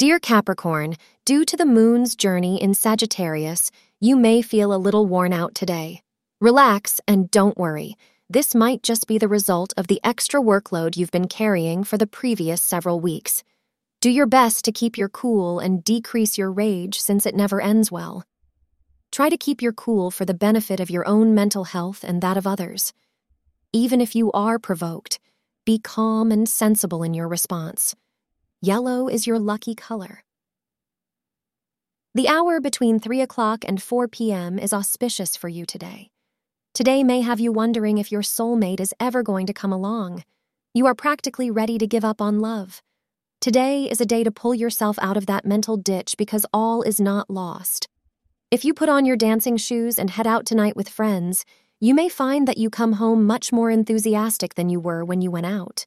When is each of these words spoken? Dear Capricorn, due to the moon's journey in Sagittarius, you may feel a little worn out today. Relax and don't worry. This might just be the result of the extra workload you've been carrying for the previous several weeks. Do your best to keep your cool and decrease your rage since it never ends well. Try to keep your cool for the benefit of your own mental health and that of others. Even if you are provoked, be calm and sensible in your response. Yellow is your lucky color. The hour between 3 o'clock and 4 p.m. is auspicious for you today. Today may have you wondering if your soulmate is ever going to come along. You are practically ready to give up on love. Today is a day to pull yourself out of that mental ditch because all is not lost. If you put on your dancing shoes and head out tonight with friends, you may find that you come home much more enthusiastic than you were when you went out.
Dear 0.00 0.18
Capricorn, 0.18 0.94
due 1.26 1.44
to 1.44 1.58
the 1.58 1.66
moon's 1.66 2.16
journey 2.16 2.56
in 2.62 2.72
Sagittarius, 2.72 3.70
you 4.00 4.16
may 4.16 4.40
feel 4.40 4.72
a 4.72 4.80
little 4.80 5.04
worn 5.04 5.30
out 5.30 5.54
today. 5.54 6.00
Relax 6.40 7.02
and 7.06 7.30
don't 7.30 7.58
worry. 7.58 7.96
This 8.26 8.54
might 8.54 8.82
just 8.82 9.06
be 9.06 9.18
the 9.18 9.28
result 9.28 9.74
of 9.76 9.88
the 9.88 10.00
extra 10.02 10.40
workload 10.40 10.96
you've 10.96 11.10
been 11.10 11.28
carrying 11.28 11.84
for 11.84 11.98
the 11.98 12.06
previous 12.06 12.62
several 12.62 12.98
weeks. 12.98 13.44
Do 14.00 14.08
your 14.08 14.24
best 14.24 14.64
to 14.64 14.72
keep 14.72 14.96
your 14.96 15.10
cool 15.10 15.58
and 15.58 15.84
decrease 15.84 16.38
your 16.38 16.50
rage 16.50 16.98
since 16.98 17.26
it 17.26 17.34
never 17.34 17.60
ends 17.60 17.92
well. 17.92 18.24
Try 19.12 19.28
to 19.28 19.36
keep 19.36 19.60
your 19.60 19.74
cool 19.74 20.10
for 20.10 20.24
the 20.24 20.32
benefit 20.32 20.80
of 20.80 20.88
your 20.88 21.06
own 21.06 21.34
mental 21.34 21.64
health 21.64 22.04
and 22.04 22.22
that 22.22 22.38
of 22.38 22.46
others. 22.46 22.94
Even 23.70 24.00
if 24.00 24.14
you 24.14 24.32
are 24.32 24.58
provoked, 24.58 25.18
be 25.66 25.78
calm 25.78 26.32
and 26.32 26.48
sensible 26.48 27.02
in 27.02 27.12
your 27.12 27.28
response. 27.28 27.94
Yellow 28.62 29.08
is 29.08 29.26
your 29.26 29.38
lucky 29.38 29.74
color. 29.74 30.22
The 32.14 32.28
hour 32.28 32.60
between 32.60 33.00
3 33.00 33.22
o'clock 33.22 33.64
and 33.66 33.82
4 33.82 34.06
p.m. 34.06 34.58
is 34.58 34.74
auspicious 34.74 35.34
for 35.34 35.48
you 35.48 35.64
today. 35.64 36.10
Today 36.74 37.02
may 37.02 37.22
have 37.22 37.40
you 37.40 37.52
wondering 37.52 37.96
if 37.96 38.12
your 38.12 38.20
soulmate 38.20 38.78
is 38.78 38.92
ever 39.00 39.22
going 39.22 39.46
to 39.46 39.54
come 39.54 39.72
along. 39.72 40.24
You 40.74 40.84
are 40.84 40.94
practically 40.94 41.50
ready 41.50 41.78
to 41.78 41.86
give 41.86 42.04
up 42.04 42.20
on 42.20 42.40
love. 42.40 42.82
Today 43.40 43.84
is 43.90 43.98
a 43.98 44.04
day 44.04 44.24
to 44.24 44.30
pull 44.30 44.54
yourself 44.54 44.98
out 45.00 45.16
of 45.16 45.24
that 45.24 45.46
mental 45.46 45.78
ditch 45.78 46.16
because 46.18 46.44
all 46.52 46.82
is 46.82 47.00
not 47.00 47.30
lost. 47.30 47.88
If 48.50 48.62
you 48.62 48.74
put 48.74 48.90
on 48.90 49.06
your 49.06 49.16
dancing 49.16 49.56
shoes 49.56 49.98
and 49.98 50.10
head 50.10 50.26
out 50.26 50.44
tonight 50.44 50.76
with 50.76 50.90
friends, 50.90 51.46
you 51.80 51.94
may 51.94 52.10
find 52.10 52.46
that 52.46 52.58
you 52.58 52.68
come 52.68 52.92
home 52.92 53.24
much 53.24 53.52
more 53.52 53.70
enthusiastic 53.70 54.54
than 54.56 54.68
you 54.68 54.80
were 54.80 55.02
when 55.02 55.22
you 55.22 55.30
went 55.30 55.46
out. 55.46 55.86